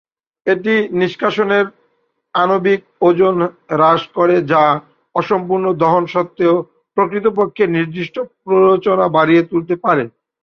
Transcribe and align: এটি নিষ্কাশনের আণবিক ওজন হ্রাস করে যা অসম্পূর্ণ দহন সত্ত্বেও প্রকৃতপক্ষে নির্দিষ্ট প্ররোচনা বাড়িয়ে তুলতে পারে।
এটি 0.47 0.73
নিষ্কাশনের 0.99 1.65
আণবিক 2.35 2.79
ওজন 3.01 3.35
হ্রাস 3.71 4.01
করে 4.17 4.35
যা 4.51 4.63
অসম্পূর্ণ 5.15 5.65
দহন 5.81 6.03
সত্ত্বেও 6.13 6.55
প্রকৃতপক্ষে 6.97 7.63
নির্দিষ্ট 7.75 8.15
প্ররোচনা 8.43 9.05
বাড়িয়ে 9.15 9.41
তুলতে 9.51 9.75
পারে। 9.83 10.03